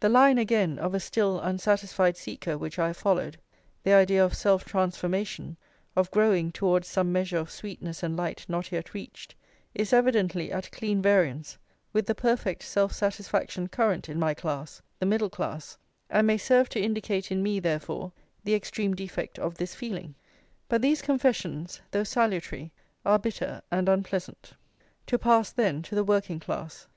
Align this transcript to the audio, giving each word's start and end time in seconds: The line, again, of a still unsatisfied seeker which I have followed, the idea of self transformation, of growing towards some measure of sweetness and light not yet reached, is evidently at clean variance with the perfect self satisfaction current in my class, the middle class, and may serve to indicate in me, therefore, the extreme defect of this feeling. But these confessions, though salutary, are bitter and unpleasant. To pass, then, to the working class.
The 0.00 0.08
line, 0.08 0.38
again, 0.38 0.76
of 0.80 0.92
a 0.92 0.98
still 0.98 1.38
unsatisfied 1.38 2.16
seeker 2.16 2.58
which 2.58 2.80
I 2.80 2.88
have 2.88 2.96
followed, 2.96 3.38
the 3.84 3.92
idea 3.92 4.24
of 4.24 4.34
self 4.36 4.64
transformation, 4.64 5.56
of 5.94 6.10
growing 6.10 6.50
towards 6.50 6.88
some 6.88 7.12
measure 7.12 7.38
of 7.38 7.48
sweetness 7.48 8.02
and 8.02 8.16
light 8.16 8.44
not 8.48 8.72
yet 8.72 8.92
reached, 8.92 9.36
is 9.72 9.92
evidently 9.92 10.50
at 10.50 10.72
clean 10.72 11.00
variance 11.00 11.58
with 11.92 12.06
the 12.06 12.14
perfect 12.16 12.64
self 12.64 12.92
satisfaction 12.92 13.68
current 13.68 14.08
in 14.08 14.18
my 14.18 14.34
class, 14.34 14.82
the 14.98 15.06
middle 15.06 15.30
class, 15.30 15.78
and 16.10 16.26
may 16.26 16.38
serve 16.38 16.68
to 16.70 16.80
indicate 16.80 17.30
in 17.30 17.40
me, 17.40 17.60
therefore, 17.60 18.10
the 18.42 18.56
extreme 18.56 18.94
defect 18.96 19.38
of 19.38 19.54
this 19.58 19.76
feeling. 19.76 20.16
But 20.68 20.82
these 20.82 21.02
confessions, 21.02 21.80
though 21.92 22.02
salutary, 22.02 22.72
are 23.06 23.16
bitter 23.16 23.62
and 23.70 23.88
unpleasant. 23.88 24.54
To 25.06 25.20
pass, 25.20 25.52
then, 25.52 25.82
to 25.82 25.94
the 25.94 26.02
working 26.02 26.40
class. 26.40 26.88